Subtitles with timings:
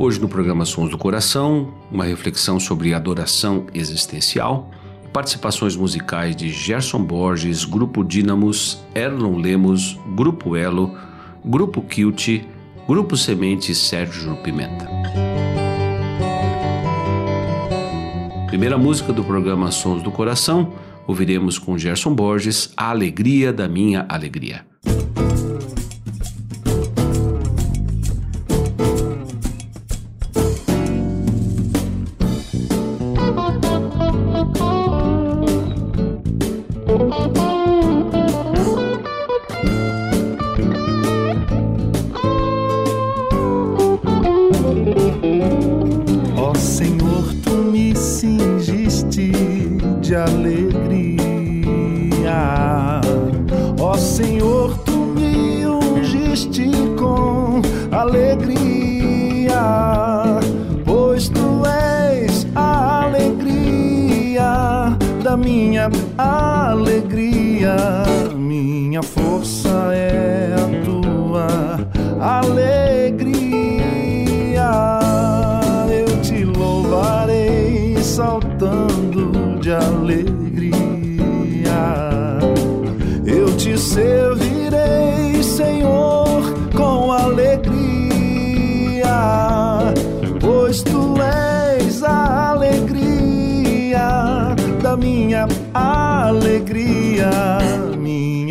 [0.00, 4.70] Hoje no programa Sons do Coração, uma reflexão sobre adoração existencial,
[5.12, 10.96] participações musicais de Gerson Borges, Grupo Dínamos, Erlon Lemos, Grupo Elo,
[11.44, 12.44] Grupo Kilt,
[12.86, 14.88] Grupo Semente e Sérgio Pimenta.
[18.46, 20.74] Primeira música do programa Sons do Coração,
[21.08, 24.64] ouviremos com Gerson Borges A Alegria da Minha Alegria.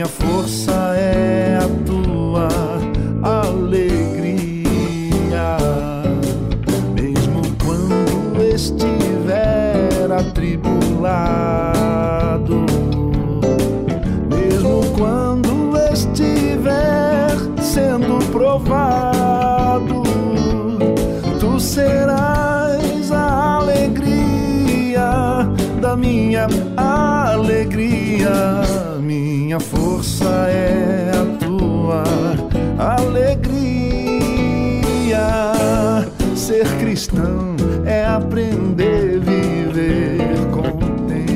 [0.08, 2.48] Minha força é a tua
[3.22, 4.48] alegria.
[6.96, 10.96] Mesmo quando estiver atribulado,
[14.30, 20.04] mesmo quando estiver sendo provado,
[21.38, 25.50] tu serás a alegria
[25.82, 26.48] da minha
[26.78, 28.67] alegria.
[29.98, 32.04] Força é a tua
[32.78, 33.58] alegria.
[36.36, 40.20] Ser cristão é aprender a viver
[40.52, 41.34] contente,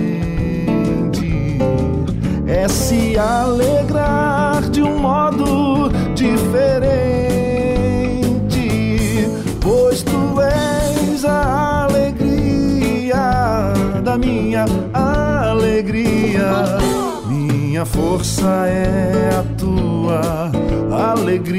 [2.45, 6.37] é se alegrar de um modo diferente,
[9.59, 13.73] pois tu és a alegria
[14.03, 16.80] da minha alegria.
[17.71, 20.51] Minha força é a tua
[21.13, 21.55] alegria.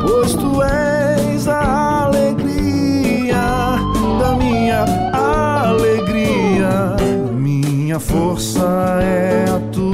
[0.00, 3.74] Pois tu és a alegria
[4.20, 6.94] da minha alegria.
[7.34, 9.89] Minha força é a tua,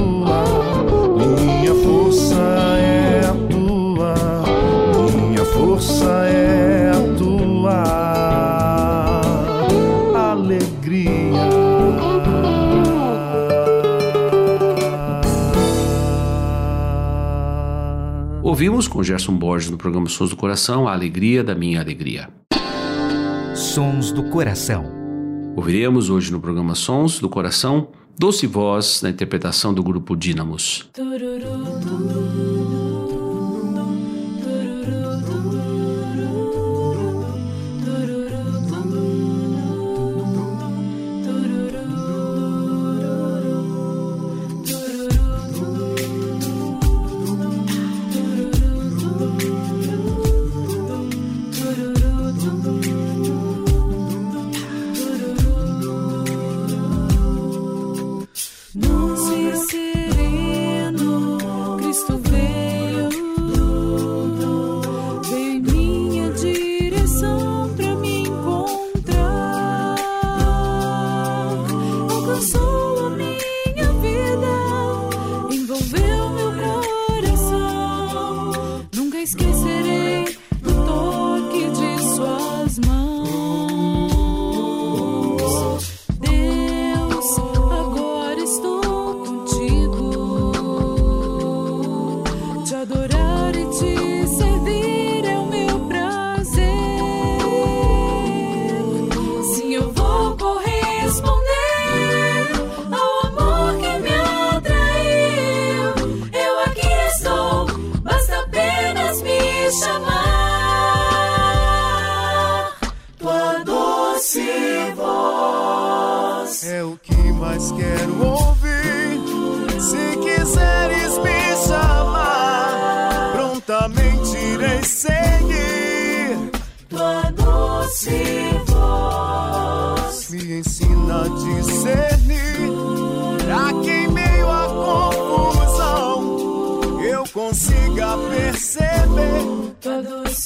[18.57, 22.27] Ouvimos com Gerson Borges no programa Sons do Coração A Alegria da Minha Alegria.
[23.53, 24.83] Sons do Coração.
[25.55, 30.89] Ouviremos hoje no programa Sons do Coração Doce Voz na interpretação do grupo Dínamos.
[30.97, 31.01] É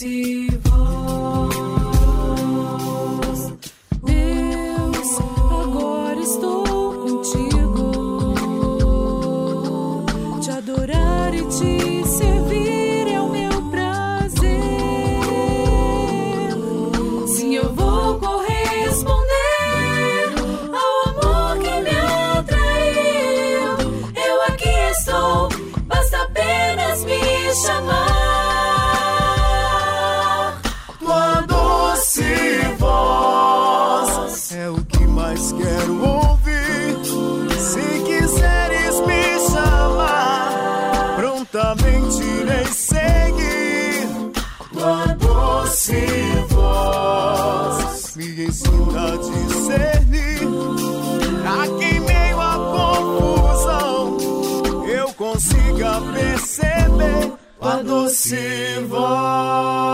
[0.01, 0.60] tua doce
[41.81, 44.07] prontamente irei seguir.
[44.71, 46.05] Tua doce
[46.49, 50.47] voz me ensina a discernir.
[51.61, 54.17] Aqui em meio à confusão,
[54.87, 57.33] eu consiga perceber.
[57.59, 59.90] Tua doce voz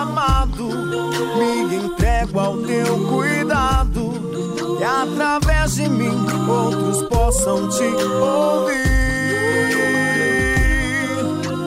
[0.00, 0.68] teu chamado,
[1.36, 4.12] me entrego ao teu cuidado,
[4.78, 8.80] e através de mim outros possam te ouvir.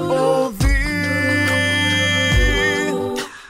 [0.10, 0.74] Ouvir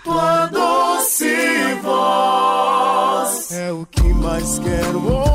[0.04, 5.33] tua doce voz é o que mais quero ouvir.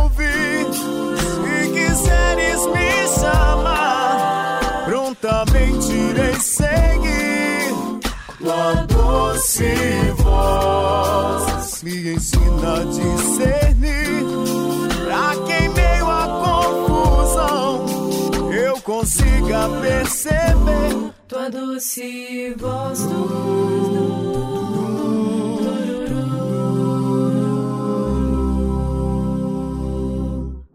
[19.08, 21.12] Consiga perceber.
[21.26, 23.06] Tua doce voz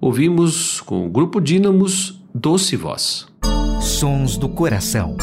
[0.02, 3.28] Ouvimos com o grupo Dínamos Doce Voz.
[3.82, 5.16] Sons do coração.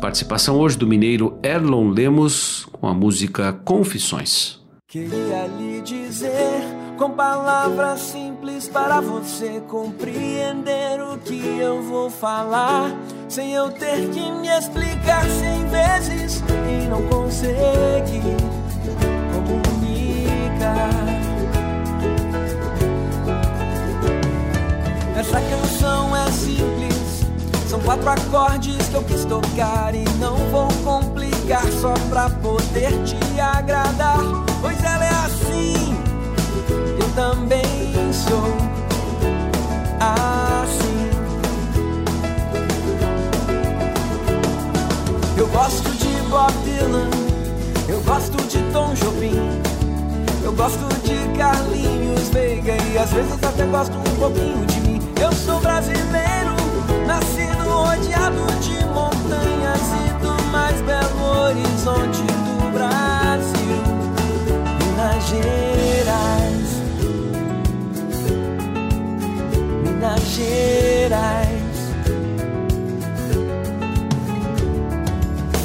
[0.00, 4.60] Participação hoje do mineiro Erlon Lemos com a música Confissões.
[4.86, 6.62] Queria lhe dizer
[6.96, 8.14] com palavras
[8.48, 12.90] simples para você compreender o que eu vou falar,
[13.28, 18.36] sem eu ter que me explicar cem vezes e não conseguir
[19.32, 20.88] comunicar.
[25.18, 27.26] Essa canção é simples,
[27.68, 33.40] são quatro acordes que eu quis tocar e não vou complicar só pra poder te
[33.40, 34.20] agradar,
[34.60, 36.07] pois ela é assim,
[36.70, 38.56] eu também sou
[40.00, 41.10] assim.
[45.36, 47.10] Eu gosto de Bob Dylan,
[47.88, 49.78] eu gosto de Tom Jobim.
[50.44, 55.00] Eu gosto de Carlinhos Veiga e às vezes até gosto um pouquinho de mim.
[55.20, 56.54] Eu sou brasileiro,
[57.06, 63.82] nascido rodeado de montanhas e do mais belo horizonte do Brasil,
[64.78, 65.67] Minas
[70.38, 71.58] Gerais.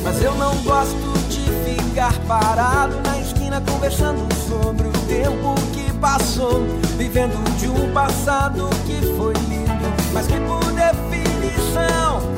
[0.03, 6.63] Mas eu não gosto de ficar parado na esquina conversando sobre o tempo que passou,
[6.97, 12.33] vivendo de um passado que foi lindo, mas que por definição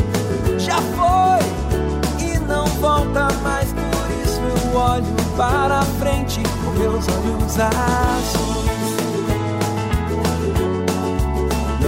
[0.60, 3.70] já foi e não volta mais.
[3.72, 8.75] Por isso eu olho para frente com meus olhos azuis,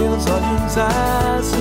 [0.00, 1.58] meus olhos azuis.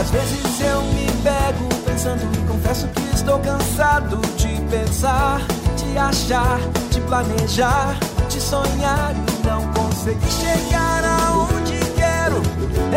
[0.00, 5.40] Às vezes eu me pego pensando e confesso que estou cansado de pensar,
[5.76, 6.58] de achar,
[6.90, 7.96] de planejar,
[8.28, 12.40] de sonhar e não conseguir chegar aonde quero.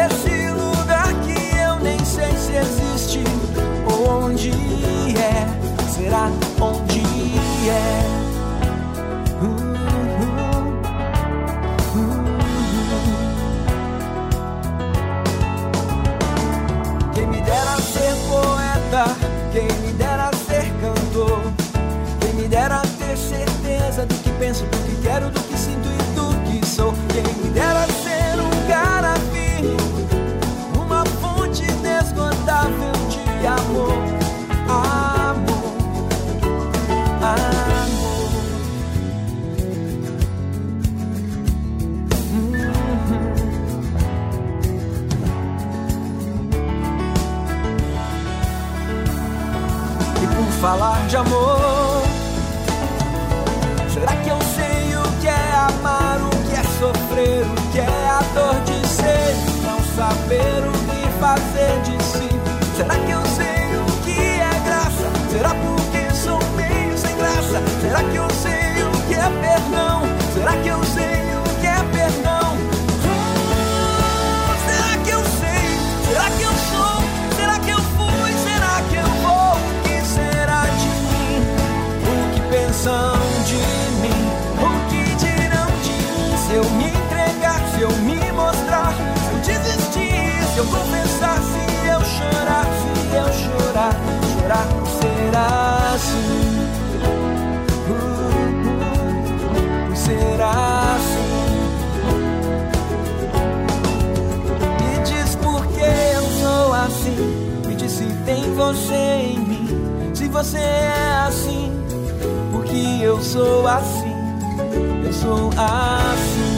[0.06, 3.24] Esse lugar que eu nem sei se existe,
[4.10, 4.52] onde
[5.18, 5.46] é,
[5.92, 6.30] será
[6.62, 7.02] onde
[7.70, 8.17] é.
[18.90, 19.27] 다.
[108.28, 109.68] Tem você em mim.
[110.14, 111.72] Se você é assim,
[112.52, 114.14] porque eu sou assim.
[115.06, 116.58] Eu sou assim.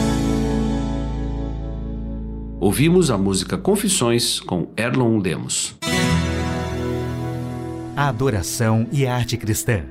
[2.58, 5.76] Ouvimos a música Confissões com Erlon Lemos.
[7.96, 9.84] A adoração e a arte cristã.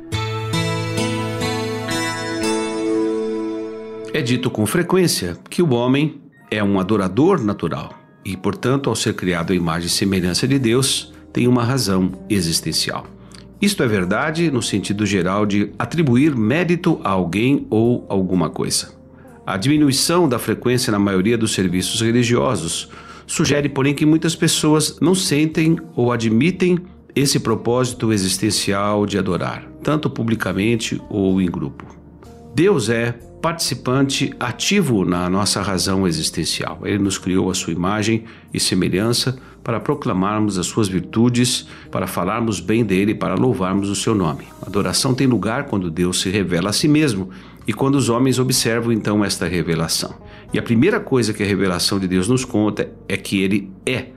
[4.14, 6.22] É dito com frequência que o homem
[6.52, 7.94] é um adorador natural
[8.26, 13.06] e, portanto, ao ser criado à imagem e semelhança de Deus, tem uma razão existencial.
[13.62, 18.94] Isto é verdade no sentido geral de atribuir mérito a alguém ou alguma coisa.
[19.46, 22.90] A diminuição da frequência na maioria dos serviços religiosos
[23.28, 26.80] sugere, porém, que muitas pessoas não sentem ou admitem
[27.16, 31.86] esse propósito existencial de adorar, tanto publicamente ou em grupo.
[32.56, 36.80] Deus é participante ativo na nossa razão existencial.
[36.84, 39.38] Ele nos criou a sua imagem e semelhança
[39.70, 44.46] para proclamarmos as suas virtudes, para falarmos bem dele, para louvarmos o seu nome.
[44.64, 47.30] A adoração tem lugar quando Deus se revela a si mesmo
[47.68, 50.16] e quando os homens observam então esta revelação.
[50.52, 54.08] E a primeira coisa que a revelação de Deus nos conta é que ele é.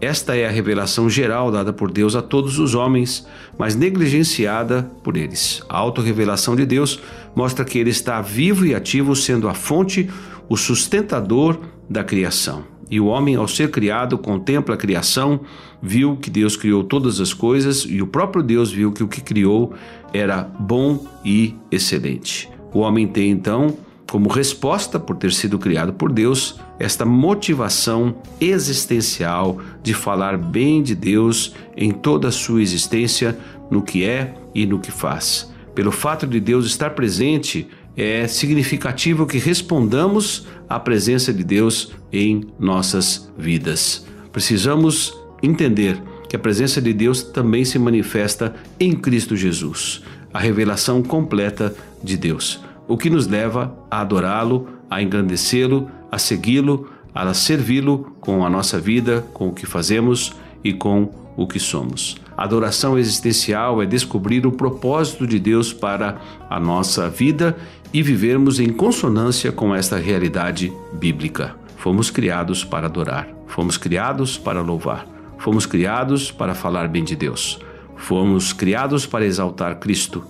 [0.00, 5.18] Esta é a revelação geral dada por Deus a todos os homens, mas negligenciada por
[5.18, 5.62] eles.
[5.68, 6.98] A autorrevelação de Deus
[7.36, 10.08] mostra que ele está vivo e ativo, sendo a fonte,
[10.48, 12.72] o sustentador da criação.
[12.90, 15.40] E o homem, ao ser criado, contempla a criação,
[15.82, 19.20] viu que Deus criou todas as coisas e o próprio Deus viu que o que
[19.20, 19.72] criou
[20.12, 22.48] era bom e excelente.
[22.72, 23.76] O homem tem então
[24.10, 30.94] como resposta por ter sido criado por Deus, esta motivação existencial de falar bem de
[30.94, 33.36] Deus em toda a sua existência,
[33.70, 35.52] no que é e no que faz.
[35.74, 42.46] Pelo fato de Deus estar presente, é significativo que respondamos à presença de Deus em
[42.58, 44.06] nossas vidas.
[44.32, 50.02] Precisamos entender que a presença de Deus também se manifesta em Cristo Jesus,
[50.32, 56.88] a revelação completa de Deus o que nos leva a adorá-lo, a engrandecê-lo, a segui-lo,
[57.14, 62.16] a servi-lo com a nossa vida, com o que fazemos e com o que somos.
[62.36, 67.56] A adoração existencial é descobrir o propósito de Deus para a nossa vida
[67.94, 71.56] e vivermos em consonância com esta realidade bíblica.
[71.78, 75.06] Fomos criados para adorar, fomos criados para louvar,
[75.38, 77.58] fomos criados para falar bem de Deus,
[77.96, 80.22] fomos criados para exaltar Cristo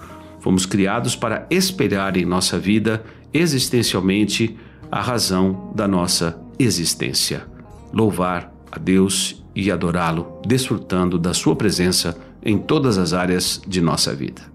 [0.45, 3.03] Fomos criados para espelhar em nossa vida
[3.33, 4.55] existencialmente
[4.93, 7.47] a razão da nossa existência.
[7.91, 14.15] Louvar a Deus e adorá-lo, desfrutando da sua presença em todas as áreas de nossa
[14.15, 14.54] vida.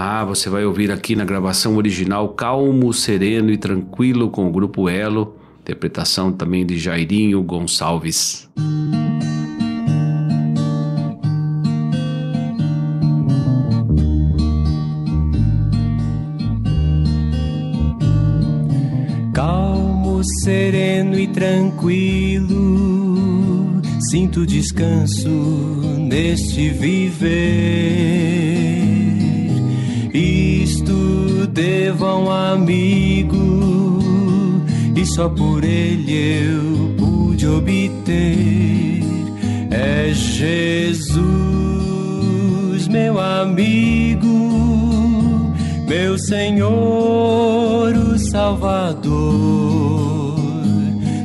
[0.00, 4.88] Ah, você vai ouvir aqui na gravação original Calmo, Sereno e Tranquilo com o grupo
[4.88, 8.48] Elo, interpretação também de Jairinho Gonçalves.
[19.34, 22.52] Calmo, sereno e tranquilo,
[24.08, 25.28] sinto descanso
[25.98, 28.47] neste viver.
[31.58, 33.98] Devo a um amigo,
[34.94, 39.02] e só por ele eu pude obter.
[39.68, 41.18] É Jesus,
[42.86, 44.28] meu amigo,
[45.88, 49.08] meu Senhor, o Salvador.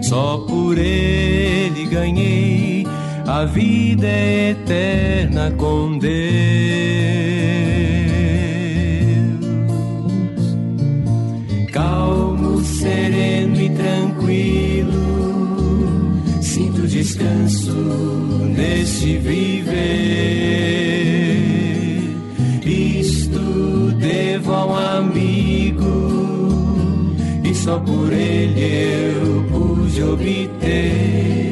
[0.02, 2.88] Só por ele ganhei
[3.28, 7.33] a vida eterna com Deus.
[18.84, 19.74] desse viver.
[22.66, 23.40] Isto
[23.98, 25.86] devo ao amigo,
[27.46, 31.43] e só por ele eu pude obter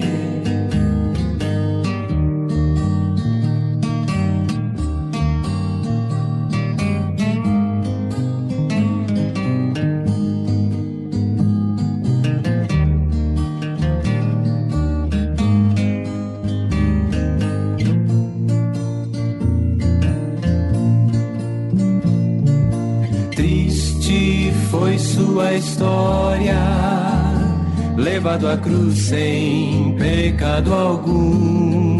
[24.71, 26.57] foi sua história,
[27.97, 31.99] levado à cruz sem pecado algum,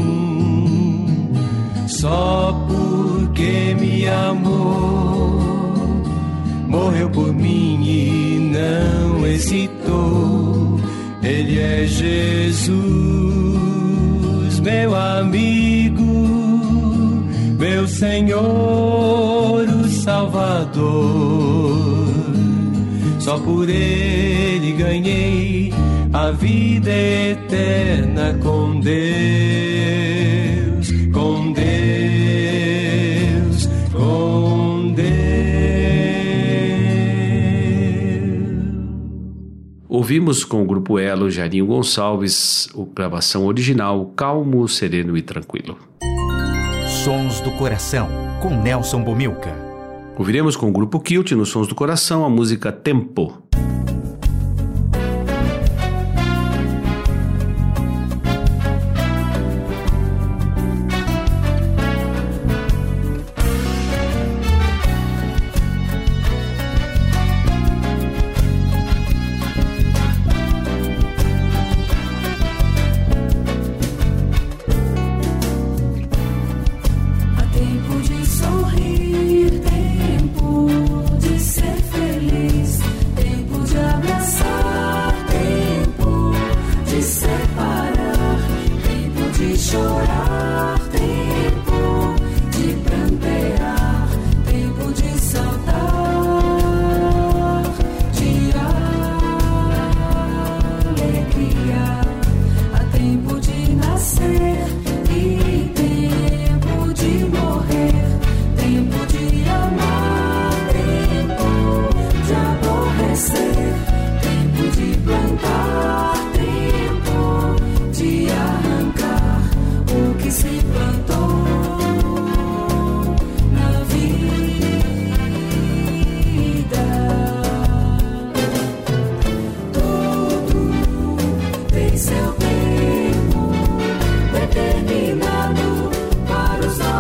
[1.86, 5.42] só porque me amou,
[6.66, 10.80] morreu por mim e não hesitou.
[11.22, 12.72] Ele é Jesus,
[14.62, 16.06] meu amigo,
[17.60, 22.01] meu Senhor, o Salvador.
[23.22, 25.72] Só por Ele ganhei
[26.12, 28.98] a vida eterna com Deus,
[31.14, 31.62] com Deus,
[33.94, 35.12] com Deus.
[39.88, 45.78] Ouvimos com o grupo Elo Jairinho Gonçalves a gravação original Calmo, Sereno e Tranquilo.
[47.04, 48.10] Sons do Coração,
[48.42, 49.61] com Nelson Bomilca.
[50.22, 53.42] Ouviremos com o grupo Kilt nos Sons do Coração a música Tempo.
[87.56, 88.38] parar,
[88.84, 90.31] tempo de chorar.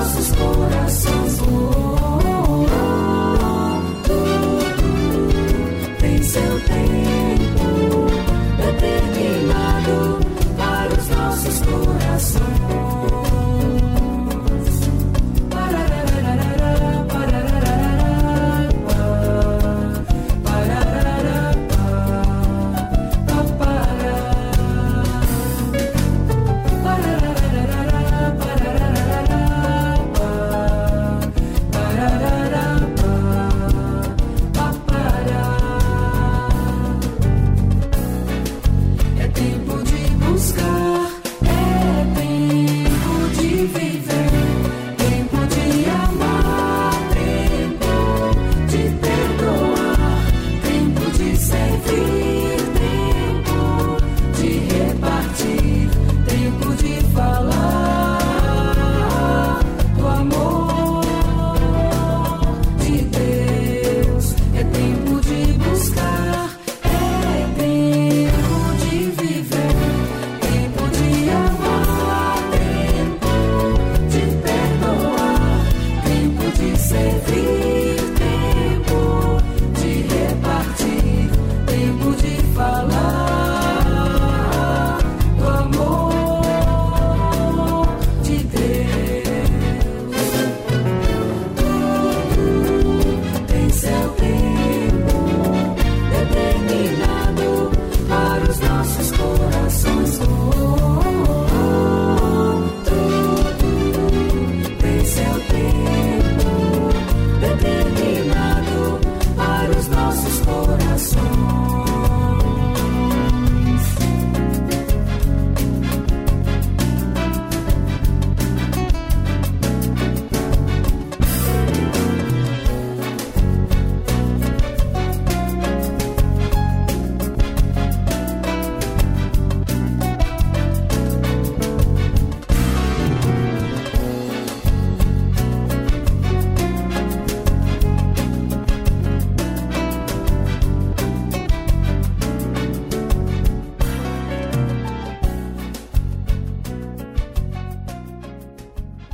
[0.02, 1.11] nossos corações.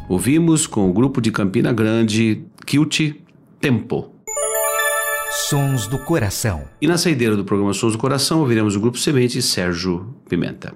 [0.10, 3.14] Ouvimos com o grupo de Campina Grande, Kilt
[3.60, 4.14] Tempo.
[5.50, 6.64] Sons do Coração.
[6.82, 10.74] E na saideira do programa Sons do Coração, ouviremos o grupo Semente Sérgio Pimenta.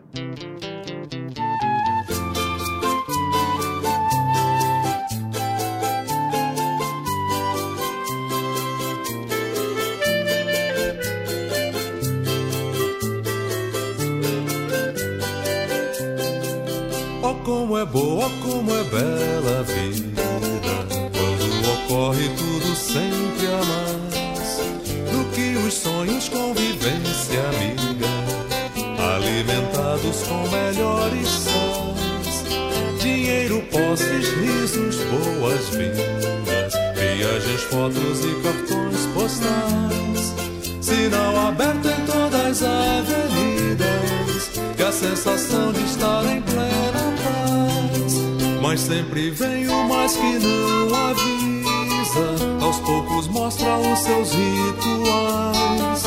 [38.42, 40.36] Cartões postais
[40.82, 48.14] Sinal aberto em todas as avenidas E a sensação de estar em plena paz.
[48.62, 56.04] Mas sempre vem o mais que não avisa Aos poucos mostra os seus rituais.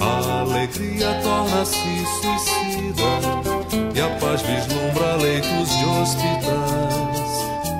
[0.00, 3.10] A alegria torna-se suicida
[3.94, 7.26] E a paz vislumbra leitos de hospitais.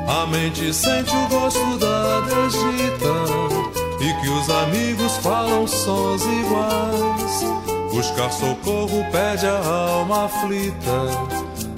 [0.08, 7.44] A mente sente o gosto da desdita e que os amigos falam sons iguais.
[7.90, 10.98] Buscar socorro pede a alma aflita,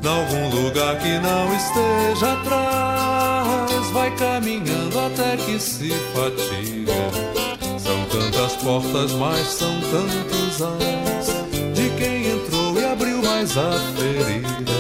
[0.02, 3.90] nalgum lugar que não esteja atrás.
[3.92, 6.92] Vai caminhando até que se fatiga.
[7.78, 11.28] São tantas portas, mas são tantos ais.
[11.74, 14.77] De quem entrou e abriu mais a ferida,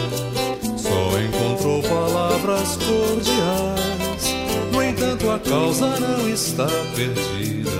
[5.48, 7.70] causa não está perdida.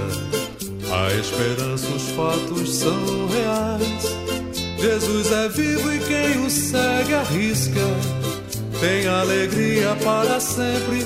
[0.91, 4.17] A esperança, os fatos são reais.
[4.79, 7.81] Jesus é vivo e quem o segue arrisca.
[8.81, 11.05] Tem alegria para sempre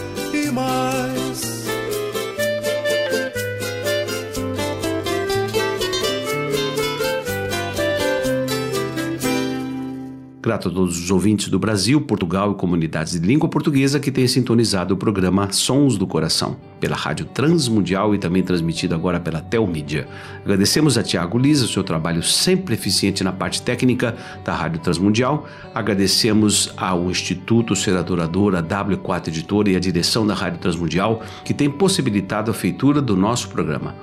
[10.63, 14.29] Grato a todos os ouvintes do Brasil, Portugal e comunidades de língua portuguesa que têm
[14.29, 20.07] sintonizado o programa Sons do Coração, pela Rádio Transmundial e também transmitido agora pela Telmídia.
[20.45, 25.49] Agradecemos a Tiago Lisa, o seu trabalho sempre eficiente na parte técnica da Rádio Transmundial.
[25.75, 31.53] Agradecemos ao Instituto Ser Adorador, a W4 Editora e a direção da Rádio Transmundial, que
[31.53, 33.97] tem possibilitado a feitura do nosso programa.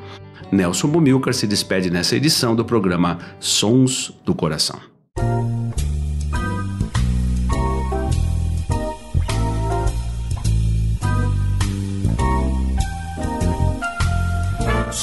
[0.52, 4.99] Nelson Bumilcar se despede nessa edição do programa Sons do Coração.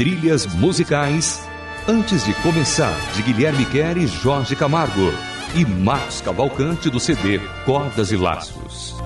[0.00, 1.46] Trilhas musicais
[1.86, 5.12] Antes de Começar, de Guilherme Quer e Jorge Camargo.
[5.54, 8.96] E Marcos Cavalcante do CD Cordas e Laços.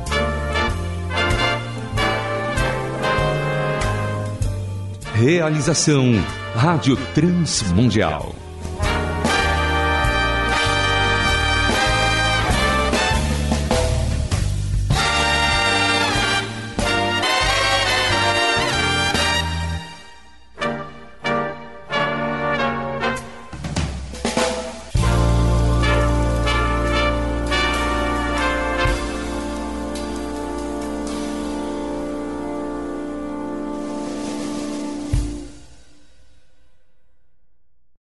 [5.14, 8.43] Realização Rádio Transmundial.